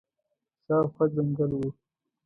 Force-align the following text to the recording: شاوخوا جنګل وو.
شاوخوا 0.65 1.05
جنګل 1.13 1.51
وو. 1.57 1.69